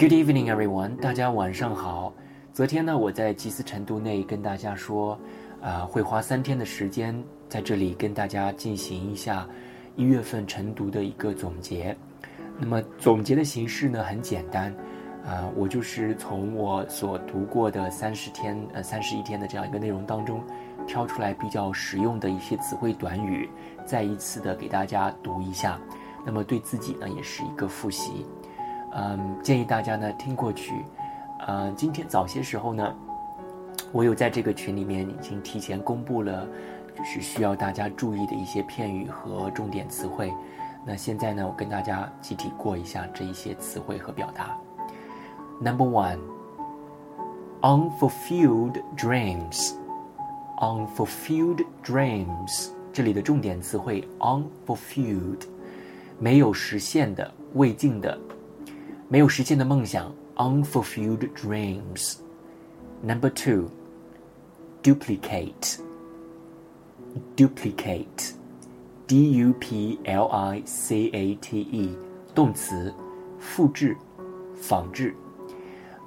[0.00, 0.96] Good evening, everyone.
[0.96, 2.10] 大家晚上好。
[2.54, 5.18] 昨天呢，我在吉斯成都内跟大家说，
[5.60, 9.46] 啊，会花三天的时间在这里跟大家进行一下
[9.96, 11.94] 一月份晨读的一个总结。
[12.58, 14.74] 那么总结的形式呢很简单，
[15.22, 20.42] 啊，我就是从我所读过的三十天呃三十一天的这样一个内容当中，
[20.86, 23.46] 挑出来比较实用的一些词汇短语，
[23.84, 25.78] 再一次的给大家读一下。
[26.24, 28.24] 那么对自己呢也是一个复习。
[28.92, 30.84] 嗯，建议大家呢听过去。
[31.46, 32.94] 呃，今天早些时候呢，
[33.92, 36.46] 我有在这个群里面已经提前公布了，
[36.96, 40.32] 就是需要大家注意的一些片语和重点词汇。
[40.84, 44.56] 那现在呢，我跟大家集体过一下这一些词汇和表达。
[45.60, 46.18] Number one,
[47.60, 49.72] unfulfilled dreams.
[50.58, 55.40] Unfulfilled dreams，这里的重点词汇 unfulfilled，
[56.18, 58.18] 没有实现的、未尽的、
[59.09, 60.13] 没有实现的梦想。
[60.37, 62.15] unfulfilled dreams.
[63.01, 63.69] Number two,
[64.83, 65.79] duplicate.
[67.37, 68.33] Duplicate.
[69.07, 71.95] D U P L I C A T E，
[72.33, 72.93] 动词，
[73.39, 73.95] 复制、
[74.55, 75.15] 仿制。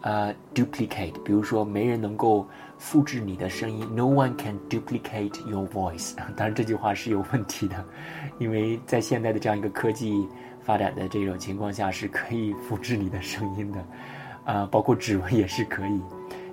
[0.03, 2.47] 呃、uh,，duplicate，比如说没人能够
[2.79, 6.15] 复制你的声音，No one can duplicate your voice。
[6.37, 7.85] 当然这句话是有问题的，
[8.39, 10.29] 因为在现在的这样一个科技
[10.64, 13.86] 发展的这种情况下，是可以复制你的声音的。
[14.46, 16.02] 啊， 包括指纹也是可以，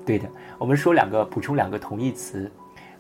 [0.06, 0.28] 对的。
[0.58, 2.50] 我们说两个，补充两个同义词，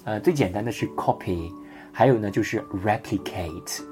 [0.04, 1.52] 呃，最简单的是 copy，
[1.92, 3.82] 还有呢就是 replicate。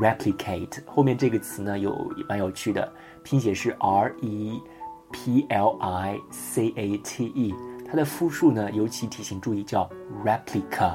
[0.00, 2.92] replicate 后面这个词呢有蛮有趣的，
[3.24, 4.62] 拼写是 r e
[5.10, 7.52] p l i c a t e，
[7.90, 9.90] 它的复数呢尤其提醒注意叫
[10.24, 10.92] replica，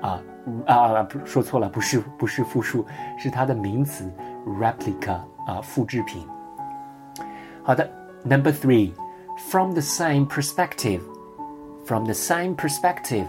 [0.00, 0.20] 啊
[0.66, 2.84] 啊不说错了，不是不是复数，
[3.16, 4.12] 是它的名词
[4.45, 6.27] replica 啊复制品。
[7.63, 7.89] 好的。
[8.27, 8.91] Number three,
[9.51, 11.01] from the same perspective.
[11.85, 13.27] From the same perspective,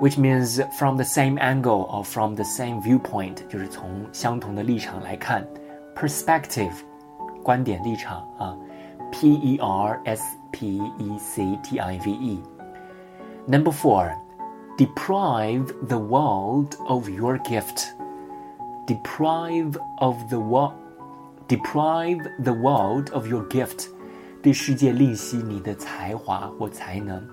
[0.00, 5.46] which means from the same angle or from the same viewpoint，就是从相同的立场来看。
[5.94, 6.72] Perspective，
[7.44, 8.56] 观点立场啊，
[9.12, 14.10] P E R S P E C T I V E。Number four,
[14.76, 17.94] deprive the world of your gift.
[18.86, 20.72] Deprive of the world
[21.48, 23.86] Deprive the world of your gift，
[24.42, 27.24] 对世界吝惜你的才华或才能。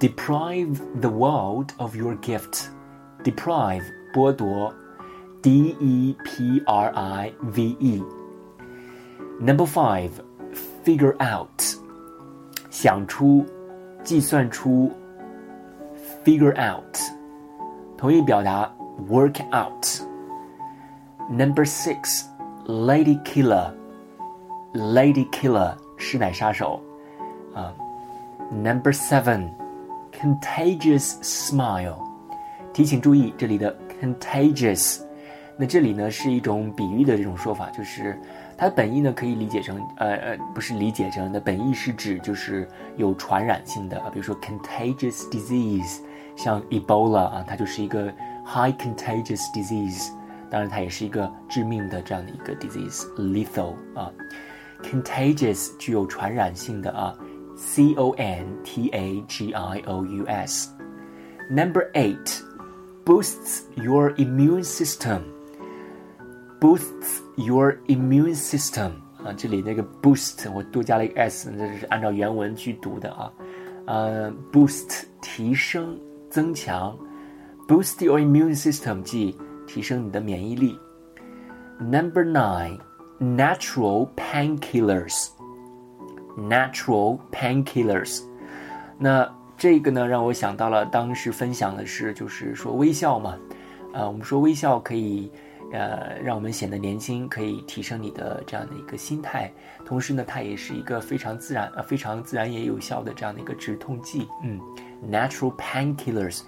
[0.00, 4.74] Deprive the world of your gift。Deprive 剥夺，
[5.42, 10.10] D E P R I V E。Number five,
[10.84, 11.62] figure out，
[12.70, 13.46] 想出，
[14.02, 14.90] 计算出。
[16.24, 16.98] Figure out，
[17.96, 18.74] 同义表达
[19.08, 19.86] work out。
[21.30, 26.82] Number six。Lady Killer，Lady Killer 师奶杀手
[27.54, 27.72] 啊。
[28.50, 31.98] Number seven，Contagious Smile，
[32.72, 33.72] 提醒注意这里的
[34.02, 35.00] Contagious，
[35.56, 38.20] 那这里呢是一种比喻的这种说法，就是
[38.58, 46.00] 它的本意呢可以理解成呃呃不是理解成的本意是指就是有传染性的，比如说 Contagious Disease，
[46.34, 48.12] 像 Ebola 啊，它就是一个
[48.44, 50.10] High Contagious Disease。
[50.50, 54.12] 当然，它也是一个致命的这样的一个 disease，lethal 啊，
[54.82, 57.16] contagious 具有传染性的啊，
[57.56, 62.42] c o n t a g i o u s。Number eight
[63.04, 65.20] boosts your immune system.
[66.60, 68.92] Boosts your immune system
[69.24, 73.32] 啊，这里那个 boost 我多加了一个 s，这是按照原文去读的啊。
[73.86, 75.98] 呃，boost 提升、
[76.30, 76.98] 增强，
[77.68, 79.36] boost your immune system 即
[79.71, 80.77] 提升你的免疫力。
[81.79, 82.79] Number nine,
[83.19, 85.29] natural painkillers.
[86.37, 88.21] Natural painkillers.
[88.99, 93.37] 那这个呢，让我想到了当时分享的是，就是说微笑嘛。
[93.93, 95.31] 呃，我们说微笑可以，
[95.71, 99.51] 呃，让我们显得年轻，可以提升你的这样的一个心态。
[99.85, 104.27] 同时呢，它也是一个非常自然、呃，非常自然也有效的这样的一个止痛剂。
[104.43, 104.59] 嗯
[105.09, 106.41] ，natural painkillers。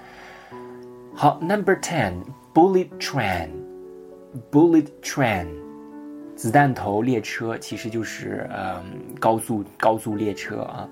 [1.16, 2.22] 好，Number ten。
[2.54, 5.48] Bullet train，bullet train，
[6.36, 8.84] 子弹头列车其实就是嗯
[9.20, 10.88] 高速高速列车啊。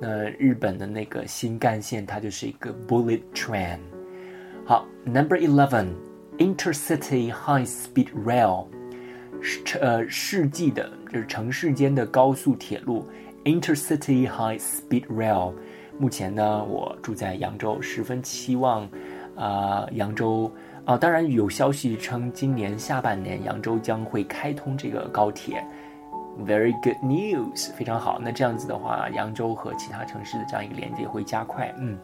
[0.00, 3.78] 那日本的那个新干线它就是一个 bullet train。
[4.64, 8.66] 好，Number eleven，intercity high-speed rail，
[9.40, 13.06] 是呃世纪的就是城市间的高速铁路
[13.44, 15.52] intercity high-speed rail。
[15.96, 18.90] 目前呢，我住在扬州，十分期望
[19.36, 20.50] 啊扬州。
[20.84, 25.64] 啊，当然有消息称，今年下半年扬州将会开通这个高铁
[26.46, 28.18] Very good news，非常好。
[28.20, 31.72] 那这样子的话，扬州和其他城市的这样一个连接会加快。
[31.78, 31.96] 嗯，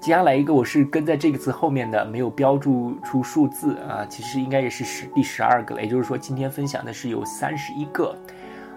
[0.00, 5.82] 接下来一个我是跟在这个词后面的，没有标注出数字啊，其实应该也是十第十二个了。
[5.82, 8.16] 也就是说，今天分享的是有三十一个。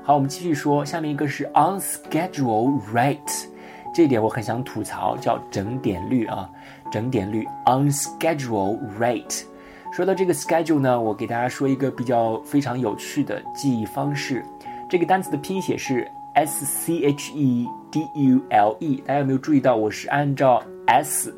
[0.04, 3.46] 好，我们继续说，下面一个是 on schedule rate，
[3.94, 6.50] 这一点我很想吐槽，叫整点率啊，
[6.92, 9.44] 整点率 on schedule rate。
[9.92, 14.44] 说到这个 schedule 呢，我给大家说一个比较非常有趣的记忆方式。
[14.90, 19.76] 这个单词的拼写是 s c h e d u l e，大家有没有注意到？
[19.76, 21.34] 我是按照 s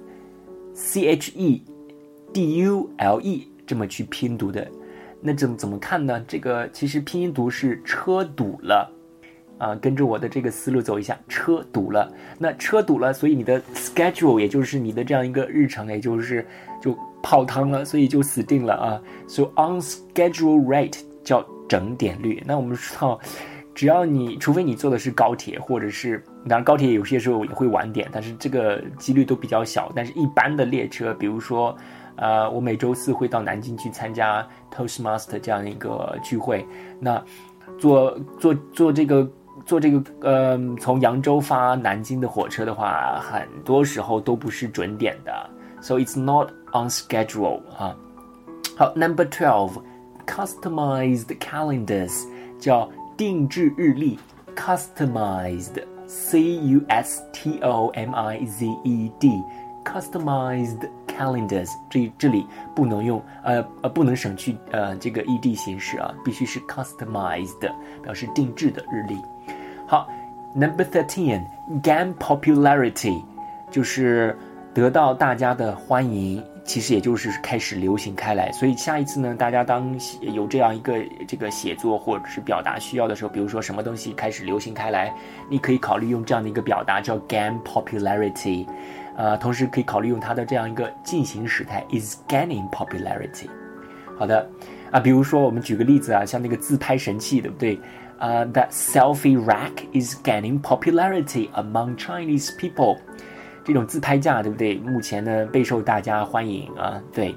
[0.73, 1.63] c h e
[2.33, 4.67] d u l e 这么去拼读的。
[5.21, 6.23] 那怎么怎么看呢？
[6.27, 8.91] 这个其实拼音读是车堵了
[9.59, 12.11] 啊，跟着我的这个思路走一下，车堵了。
[12.39, 16.43] 那车堵了，所以你的 schedule 也就是你的这样一个日程，也就是
[16.81, 16.97] 就。
[17.21, 22.41] 泡汤了，所以就死定了啊！So on schedule rate 叫整点率。
[22.47, 23.19] 那我们知道，
[23.75, 29.91] 只要你除非你坐的是高铁，或者是当然高铁有些时候也会晚点，但是这个几率都比较小。
[29.93, 31.75] 但是一般的列车，比如说，
[32.15, 36.65] 呃，我每周四会到南京去参加 Toastmaster 这样一个聚会，
[37.01, 37.21] 那
[37.77, 39.29] 坐坐坐这个
[39.65, 45.49] 坐这个呃从扬州发南京的火车的话，很多时候都不是准点的。
[45.81, 47.95] So it's not on schedule 哈。
[48.75, 52.25] 好，Number twelve，customized calendars
[52.59, 54.17] 叫定制日历
[54.55, 62.45] ，customized，c u s t o m i z e d，customized calendars 这这里
[62.75, 67.59] 不能用呃呃不能省去呃这个 ed 形式啊，必须是 customized
[68.01, 69.17] 表示定制的日历。
[69.89, 70.07] 好
[70.53, 73.23] ，Number thirteen，gain popularity
[73.71, 74.37] 就是。
[74.71, 78.51] 得到大家的欢迎，其实也就是开始流行开来。
[78.51, 80.93] 所以下一次呢，大家当有这样一个
[81.27, 85.11] 这个写作或者是表达需要的时候，比如说什么东西开始流行开来，
[85.49, 88.67] 你可以考虑用这样的一个表达叫 gain popularity，
[89.17, 93.49] 呃，同时可以考虑用它的这样一个进行时态 is gaining popularity。
[94.19, 94.47] 好的，
[94.91, 97.77] 啊，比如说我们举个例子啊，像那个自拍神器，对不对？
[98.18, 102.98] 啊，that selfie rack is gaining popularity among Chinese people。
[103.64, 104.76] 这种自拍架，对不对？
[104.76, 107.02] 目前呢备受大家欢迎啊。
[107.12, 107.34] 对，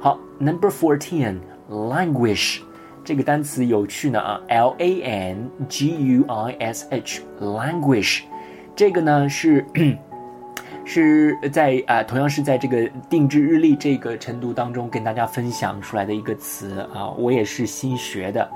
[0.00, 2.60] 好，Number fourteen，languish，
[3.04, 8.22] 这个单词有趣呢啊，L A N G U I S H，languish，
[8.74, 9.64] 这 个呢是
[10.86, 18.50] 是在啊，同样是在这个定制日历这个程度当中跟大家分享出来的一个词啊，我也是新学的。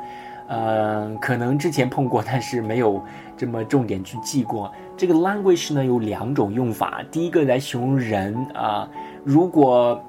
[0.49, 3.03] 嗯，可能之前碰过，但是没有
[3.35, 4.71] 这么重点去记过。
[4.95, 8.87] 这个 language 呢有两种用法，第一个来形容人啊，
[9.25, 10.01] 如果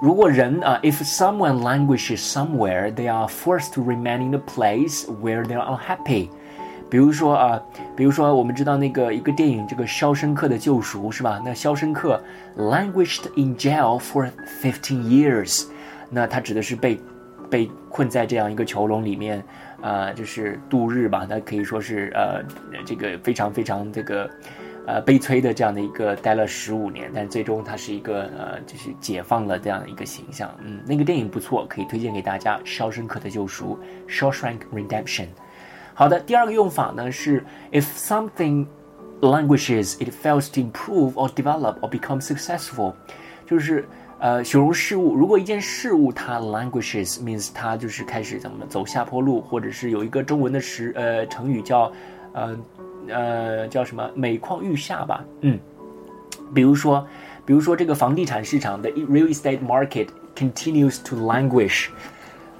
[0.00, 5.78] 如果人啊，if someone languishes somewhere, they are forced to remain in the place where they are
[5.78, 6.28] unhappy。
[6.88, 7.62] 比如说啊，
[7.94, 11.40] 比如说我们知道那个一个电影，这个《肖申克的救赎》是吧？
[11.44, 12.20] 那肖申克
[12.58, 14.28] languished in jail for
[14.60, 15.66] fifteen years，
[16.10, 16.98] 那他指的是被。
[17.50, 19.42] 被困在这样一个囚笼里面，
[19.82, 21.26] 啊，就是度日吧。
[21.28, 22.42] 那可以说是呃，
[22.86, 24.30] 这个非常非常这个，
[24.86, 30.48] 呃，悲催的这样的一个待了十五年，但最终他是一个呃，就是解放了这样的一个形象。
[30.64, 35.26] 嗯，那个电影不错，可以推荐给大家，《肖申克的救赎》（Shawshank Redemption）。
[35.92, 38.66] 好的，第二个用法呢是，if something
[39.20, 42.94] languishes, it fails to improve or develop or become successful，
[43.44, 43.84] 就是。
[44.20, 51.90] 呃，形容事物，如果一件事物它 languishes means 它就是开始怎么走下坡路，或者是有一个中文的时呃成语叫，
[52.34, 52.58] 呃
[53.08, 55.58] 呃叫什么每况愈下吧，嗯，
[56.54, 57.06] 比如说，
[57.46, 61.86] 比如说这个房地产市场的 real estate market continues to languish，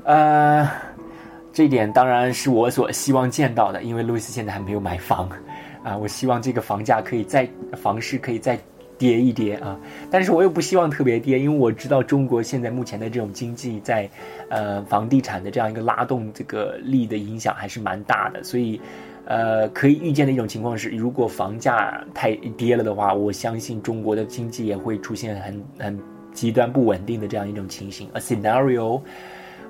[0.05, 0.67] 呃，
[1.53, 5.29] 这点当然是我所希望见到的，因为路易斯现在还没有买房，
[5.85, 8.59] 啊，我希望这个房价可以再房市可以再。
[9.01, 9.81] 跌一跌啊，
[10.11, 14.07] 但是我又不希望特别跌，因为我知道中国现在目前的这种经济在，
[14.51, 18.79] 呃，房地产的这样一个拉动这个力的影响还是蛮大的，所以，
[19.25, 25.99] 呃，可以预见的一种情况是，如果房价太跌了的话，我相信中国的经济也会出现很很
[26.35, 28.07] 极端不稳定的这样一种情形。
[28.13, 29.01] A scenario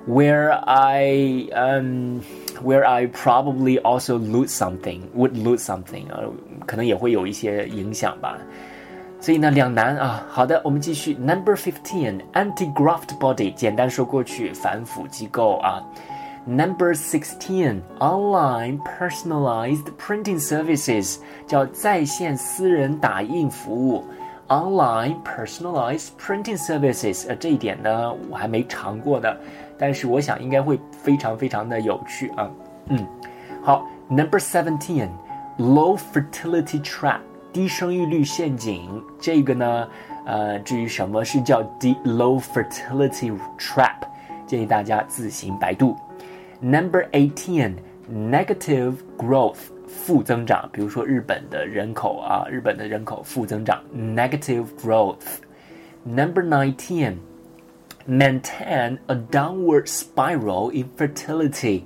[0.09, 2.19] where I um
[2.61, 6.29] where I probably also lose something would lose something 呃，
[6.65, 8.37] 可能也会有一些影响吧。
[9.20, 10.24] 所以呢，两难啊。
[10.28, 11.14] 好的，我们继续。
[11.14, 15.82] Number fifteen，anti-graft body，简单说过去，反腐机构啊。
[16.46, 24.04] Number sixteen，online personalized printing services，叫在线私人打印服务。
[24.48, 29.36] online personalized printing services，呃，这一点呢我还没尝过的，
[29.76, 32.48] 但是我想应该会非常非常的有趣啊。
[32.90, 33.04] 嗯，
[33.60, 37.18] 好，Number seventeen，low fertility trap，
[37.52, 39.02] 低生育率陷阱。
[39.18, 39.88] 这个呢，
[40.24, 44.00] 呃，至于什么是叫低 low fertility trap，
[44.46, 45.96] 建议大家自行百度。
[46.60, 49.58] Number eighteen，negative growth。
[49.88, 57.14] 负增长，比如说日本的人口啊，日本的人口负增长，negative growth。Number nineteen,
[58.06, 61.82] maintain a downward spiral in fertility。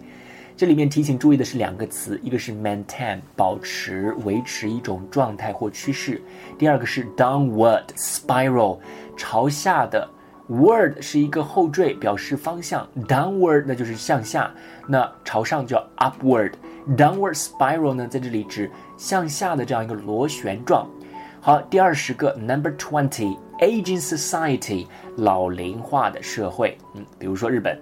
[0.58, 6.18] 这里面提醒注意的是两个词，一个是 maintain，保持、维持一种状态或趋势；
[6.58, 8.80] 第二个是 downward spiral，
[9.18, 10.10] 朝下的。
[10.48, 14.50] word 是一个后缀，表示方向；downward 那就是向下，
[14.88, 16.52] 那朝上叫 upward。
[16.96, 20.88] Downward spiral 呢，在这里指向下的这样一个螺旋状。
[21.42, 24.86] 好，第二十个，Number twenty，aging society，
[25.18, 26.78] 老龄化的社会。
[26.94, 27.82] 嗯，比如说日本，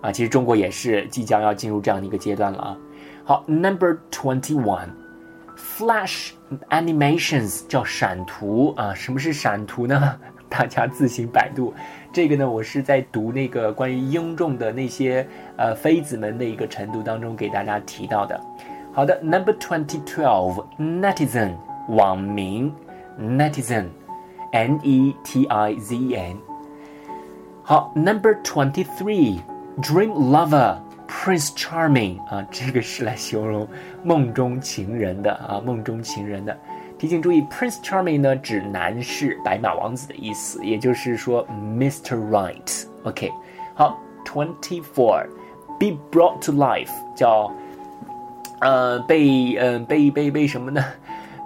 [0.00, 2.76] 啊，其实中国也是即将要进入这样的一个阶段了啊。
[3.24, 6.30] 好，Number twenty one，flash
[6.70, 8.94] animations 叫闪图啊。
[8.94, 10.18] 什么是闪图呢？
[10.48, 11.72] 大家自行百度。
[12.12, 15.24] 这个呢，我是在读那个关于英众的那些
[15.56, 18.40] 呃妃子们的一个晨读当中给大家提到的。
[18.92, 21.52] 好的，Number twenty twelve，netizen
[21.88, 22.72] 网民
[23.20, 26.36] ，netizen，n e t i z e n。
[27.62, 29.38] 好，Number twenty Three
[29.78, 33.66] Dream lover，prince charming 啊，这个是来形容
[34.02, 36.56] 梦中情人的啊，梦中情人的。
[36.98, 42.14] 提醒注意，Prince Charming 呢指男士、白马王子的意思，也就是说 Mr.
[42.28, 42.84] Right。
[43.04, 43.32] OK，
[43.74, 47.50] 好，Twenty Four，be brought to life 叫
[48.60, 50.84] 呃被呃被被被什么呢？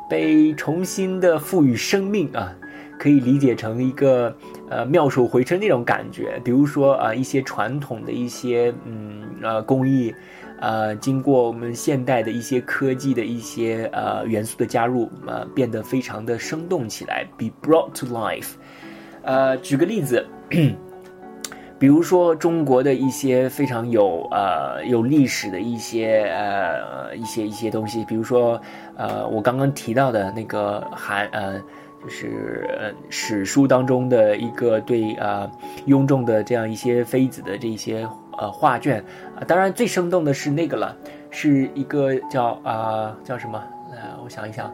[0.08, 2.52] 被重新的赋予生命啊，
[2.98, 4.36] 可以理解成一个
[4.70, 6.40] 呃妙手回春那种感觉。
[6.44, 10.14] 比如说啊一些传统的一些嗯呃工艺。
[10.60, 17.26] 呃，经过我们现代的一些科技的一些呃元素的加入，呃，变得非常的生动起来。
[17.36, 18.52] Be brought to life。
[19.22, 20.24] 呃，举个例子，
[21.78, 28.58] 比如说中国的一些非常有呃有历史的一些呃一些一些东西，比如说
[28.96, 31.60] 呃我刚刚提到的那个韩呃
[32.08, 35.50] 是史书当中的一个对呃
[35.86, 38.08] 雍正的这样一些妃子的这些。
[38.36, 38.98] 呃，画卷
[39.36, 40.96] 啊，当然最生动的是那个了，
[41.30, 43.62] 是一个叫啊叫什么？
[43.92, 44.66] 呃，我想一想，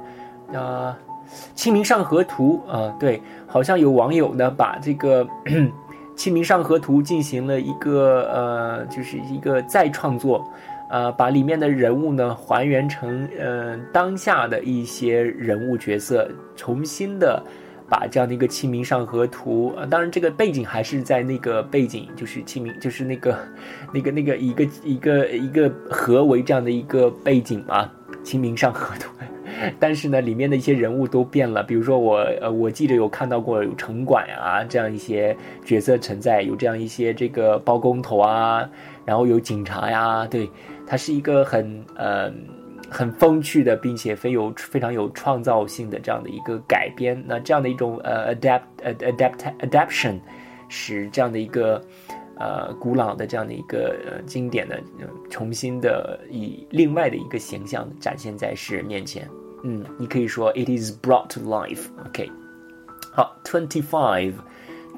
[0.54, 0.96] 啊，
[1.54, 5.22] 《清明上河图》啊，对，好像有网友呢把这个
[6.16, 10.50] 《清明上河图》进行了一个呃，就是一个再创作，
[10.90, 17.42] 呃，把里面的人物呢还原成呃当下的一些人物角色，重新的。
[17.88, 23.37] 把这样的一个《清明上河图》啊，当然这个背景还是在那个背景，就是清明，就是那个，
[23.92, 27.90] 那个那个一个一个一个河为这样的一个背景嘛，
[28.23, 29.11] 《清明上河图》。
[29.80, 38.70] 但是呢，里面的一些人物都变了，比如说我呃，我记得有看到过有城管啊这样一些角色存在，有这样一些这个包工头啊，
[39.04, 40.49] 然后有警察呀，对，
[40.90, 42.32] 它是一个很呃。
[42.92, 50.18] 很风趣的，并且非有非常有创造性的这样的一个改编，那这样的一种呃 adapt adapt adaptation，
[50.68, 51.80] 使这样的一个
[52.37, 54.82] 呃古老的这样的一个呃经典的
[55.30, 59.28] 重新的以另外的一个形象展现在世人面前。
[59.62, 61.85] 嗯，你可以说 it is brought to life。
[62.09, 62.28] OK，
[63.12, 64.32] 好，twenty five。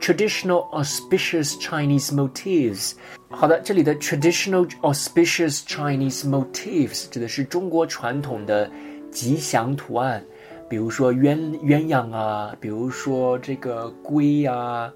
[0.02, 2.94] Traditional auspicious Chinese motifs。
[3.30, 8.68] 好的，这里的 traditional auspicious Chinese motifs 指的是中国传统的
[9.12, 10.22] 吉祥图案，
[10.68, 14.92] 比如说鸳鸳鸯啊，比如说这个龟呀，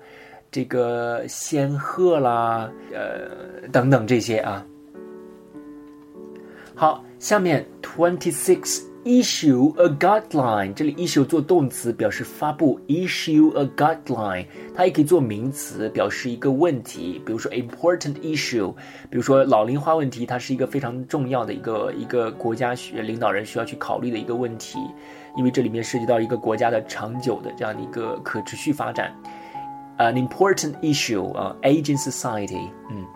[0.51, 4.67] 这个仙鹤啦，呃，等等这些啊。
[6.75, 8.83] 好，下面 twenty six。
[9.07, 18.75] Issue a guideline，这里 issue 做动词表示发布，issue a guideline，它也可以做名词表示一个问题，比如说 important issue，
[19.09, 24.81] 比如说老龄化问题，它是一个非常重要的一个一个国家需领导人需要去考虑的一个问题，
[25.37, 29.15] 因为这里面涉及到一个国家的长久的这样的一个可持续发展。
[29.99, 33.07] An important issue 啊，aging society，嗯，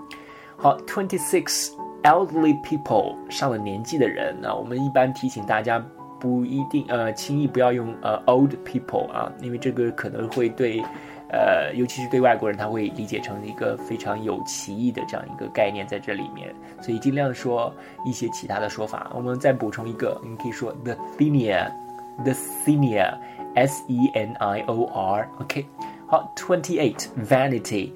[0.57, 1.80] 好，twenty six。
[2.02, 5.85] Elderly people 上了年纪的人，那我们一般提醒大家
[6.19, 10.83] 不一定呃轻易不要用呃 old people 啊，因为这个可能会对
[11.30, 17.73] 呃尤其是对外国人他会理解成一个非常有歧义的这样一个概念在这里面，所以尽量说
[18.04, 19.11] 一些其他的说法。
[19.14, 23.14] 我们再补充一个，你可以说 the senior，the senior
[23.54, 25.28] S E N I O R。
[25.40, 25.66] OK，
[26.07, 27.92] 好，twenty eight vanity，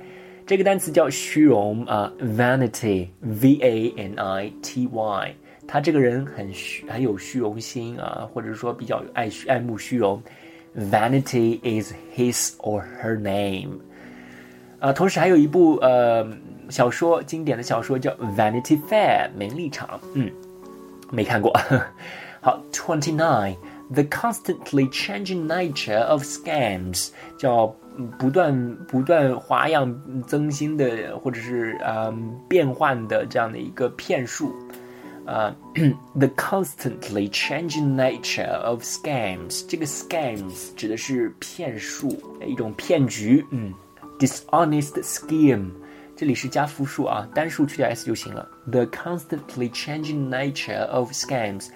[0.46, 5.34] 这个单词叫虚荣啊，vanity，V A N I T Y。
[5.66, 10.22] 他这个人很虚，很有虚荣心啊，或者说比较爱爱慕虚荣。
[10.76, 13.70] Vanity is his or her name。
[14.80, 16.26] 啊，同时还有一部呃
[16.68, 20.30] 小说，经典的小说叫《Vanity Fair》名利场，嗯，
[21.10, 21.50] 没看过。
[22.42, 23.14] 好，Twenty
[23.89, 27.67] Nine，The constantly changing nature of scams，叫
[28.17, 34.53] 不断不断花样增新的或者是嗯变换的这样的一个骗术。
[35.25, 35.53] 呃，
[36.15, 42.09] the constantly changing nature of scams，这个 scams 指的是骗术，
[42.47, 43.45] 一种骗局。
[43.51, 43.71] 嗯，
[44.17, 45.69] dishonest scheme，
[46.15, 48.49] 这里是加复数啊，单数去掉 s 就行了。
[48.71, 51.67] The constantly changing nature of scams，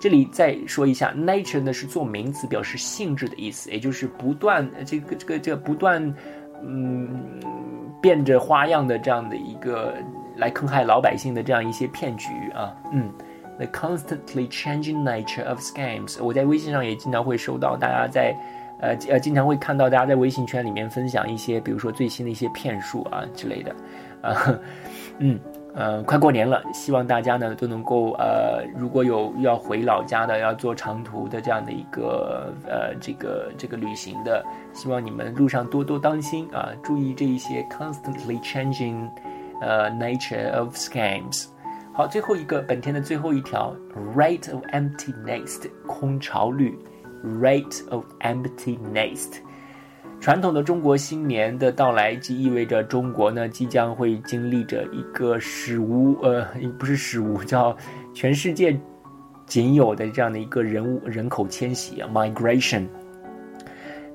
[0.00, 6.14] 这里再说一下，nature 呢是做名词，表示性质的意思，也就是不断这个这个这个不断
[6.62, 7.08] 嗯
[8.00, 9.94] 变着花样的这样的一个。
[10.38, 13.10] 来坑害老百姓的这样一些骗局啊，嗯
[13.56, 16.22] ，the constantly changing nature of scams。
[16.22, 18.36] 我在微信上也经常会收到大家在，
[18.78, 23.74] 呃呃，经常会看到大家在微信圈里面分享一些，比如说最新的一些骗术啊之类的，
[24.20, 24.60] 啊，
[25.20, 25.40] 嗯
[25.78, 39.08] 嗯，快过年了，希望大家呢都能够呃，如果有要回老家的，要做长途的这样的一个呃这个这个旅行的，希望你们路上多多当心啊，注意这一些 constantly changing。
[39.58, 41.46] 呃，nature of scams。
[41.94, 43.74] 好，最后一个本天的最后一条
[44.14, 46.78] ，rate of empty nest 空巢率
[47.40, 49.38] ，rate of empty nest。
[50.20, 56.44] 传统的中国新年的到来，即意味着中国呢即将会经历着一个史无呃
[56.78, 57.76] 不是史无叫
[58.12, 58.76] 全世界
[59.46, 62.86] 仅有的这样的一个人物人口迁徙啊，migration。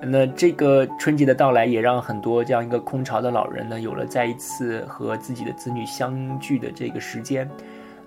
[0.03, 7.47] 那这个春节的到来，也让很多这样一个空巢的老人呢，有了再一次和自己的子女相聚的这个时间。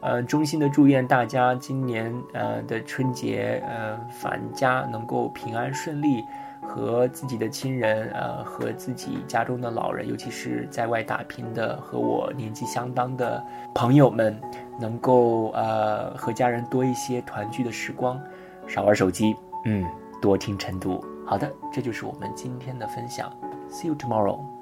[0.01, 6.23] 呃，衷心的祝愿大家今年呃的春节呃返家能够平安顺利，
[6.75, 13.41] 和自己的亲人呃和自己家中的老人，尤其是在外打拼的和我年纪相当的
[13.77, 14.37] 朋友们，
[14.81, 18.21] 能够呃和家人多一些团聚的时光，
[18.67, 19.87] 少玩手机，嗯，
[20.21, 21.01] 多听晨读。
[21.25, 23.33] 好的，这就是我们今天的分享。
[23.71, 24.54] See you tomorrow.